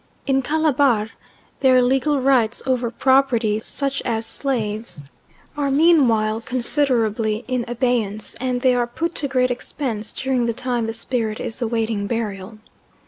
In 0.25 0.41
Calabar 0.41 1.11
their 1.59 1.79
legal 1.79 2.19
rights 2.19 2.63
over 2.65 2.89
property, 2.89 3.59
such 3.59 4.01
as 4.01 4.25
slaves, 4.25 5.05
are 5.55 5.69
meanwhile 5.69 6.41
considerably 6.41 7.45
in 7.47 7.63
abeyance, 7.67 8.33
and 8.41 8.61
they 8.61 8.73
are 8.73 8.87
put 8.87 9.13
to 9.13 9.27
great 9.27 9.51
expense 9.51 10.11
during 10.11 10.47
the 10.47 10.53
time 10.53 10.87
the 10.87 10.93
spirit 10.95 11.39
is 11.39 11.61
awaiting 11.61 12.07
burial. 12.07 12.57